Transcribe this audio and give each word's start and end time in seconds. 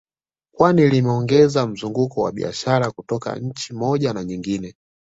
Kwani 0.51 0.89
limeongeza 0.89 1.67
mzunguko 1.67 2.21
wa 2.21 2.31
biashara 2.31 2.91
kutoka 2.91 3.35
nchi 3.35 3.73
moja 3.73 4.13
na 4.13 4.23
nyingine 4.23 4.75